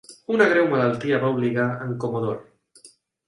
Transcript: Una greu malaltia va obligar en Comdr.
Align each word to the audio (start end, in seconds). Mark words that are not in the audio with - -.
Una 0.35 0.45
greu 0.51 0.69
malaltia 0.71 1.19
va 1.25 1.29
obligar 1.35 1.67
en 1.87 1.93
Comdr. 2.05 2.35